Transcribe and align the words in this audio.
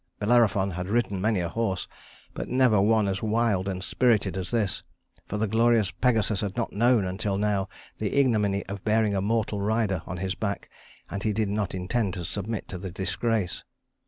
Bellerophon 0.17 0.71
had 0.71 0.89
ridden 0.89 1.21
many 1.21 1.41
a 1.41 1.49
horse, 1.49 1.87
but 2.33 2.47
never 2.47 2.81
one 2.81 3.07
as 3.07 3.21
wild 3.21 3.67
and 3.67 3.83
spirited 3.83 4.35
as 4.35 4.49
this; 4.49 4.81
for 5.27 5.37
the 5.37 5.45
glorious 5.45 5.91
Pegasus 5.91 6.41
had 6.41 6.57
not 6.57 6.73
known, 6.73 7.05
until 7.05 7.37
now, 7.37 7.69
the 7.99 8.15
ignominy 8.19 8.65
of 8.65 8.83
bearing 8.83 9.13
a 9.13 9.21
mortal 9.21 9.61
rider 9.61 10.01
on 10.07 10.17
his 10.17 10.33
back, 10.33 10.71
and 11.11 11.21
he 11.21 11.33
did 11.33 11.49
not 11.49 11.75
intend 11.75 12.15
to 12.15 12.25
submit 12.25 12.67
to 12.69 12.79
the 12.79 12.89
disgrace. 12.89 13.63